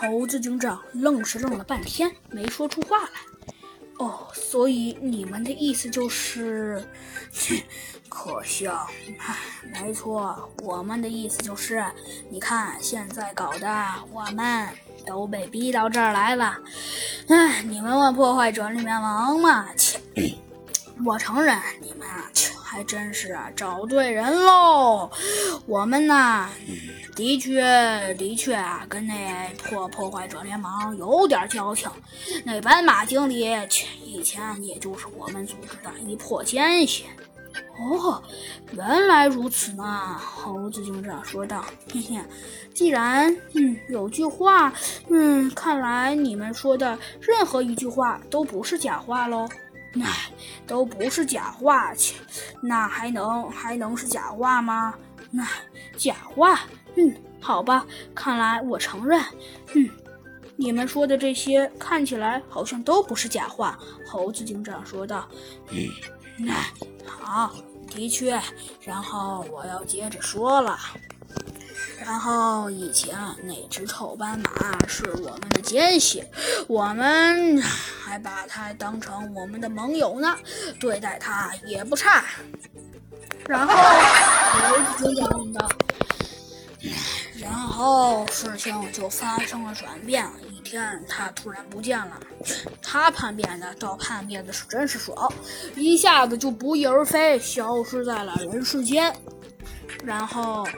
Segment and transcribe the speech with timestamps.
[0.00, 3.08] 猴子警长愣是愣了半天，没说出话来。
[3.98, 6.80] 哦，所以你们的意思就是，
[8.08, 8.88] 可笑。
[9.18, 9.36] 唉，
[9.72, 11.84] 没错，我们的意思就是，
[12.30, 13.68] 你看现在搞的，
[14.12, 14.68] 我们
[15.04, 16.56] 都被逼到这儿来了。
[17.26, 19.66] 哎，你们问破坏者里面王嘛？
[19.74, 19.98] 切，
[21.04, 22.30] 我承认你们啊，
[22.62, 25.10] 还真是找对人喽。
[25.66, 26.48] 我们呢？
[27.18, 31.90] 的确，的确啊，跟那破破坏者联盟有点交情。
[32.44, 33.44] 那斑马经理
[34.04, 37.06] 以前也就是我们组织的一破奸细。
[37.76, 38.22] 哦，
[38.70, 40.16] 原来如此嘛！
[40.16, 42.20] 猴子警长说道：“嘿嘿，
[42.72, 44.72] 既然嗯有句话，
[45.08, 49.48] 嗯，看来你们说的任何一句话都不是假话喽。
[50.00, 50.30] 唉，
[50.68, 52.14] 都不是假话，切，
[52.62, 54.94] 那还能还能是假话吗？
[55.30, 55.44] 那
[55.98, 56.60] 假话。”
[56.96, 59.22] 嗯，好吧，看来我承认。
[59.74, 59.90] 嗯，
[60.56, 63.78] 你们说的这些看起来好像都不是假话。
[64.06, 65.28] 猴子警长说道。
[65.70, 65.88] 嗯，
[66.38, 66.54] 那
[67.06, 67.54] 好，
[67.88, 68.40] 的确。
[68.82, 70.78] 然后我要接着说了。
[72.00, 74.50] 然后以前那只臭斑马
[74.86, 76.24] 是我们的奸细，
[76.66, 80.34] 我们还把它当成我们的盟友呢，
[80.80, 82.24] 对待它也不差。
[83.46, 83.74] 然后
[84.62, 85.68] 猴子警长问道。
[87.40, 90.28] 然后事情就发生了转变。
[90.50, 92.20] 一天，他突然不见了。
[92.82, 95.32] 他叛变的倒叛变的是真是爽，
[95.74, 99.14] 一下子就不翼而飞，消失在了人世间。
[100.04, 100.68] 然后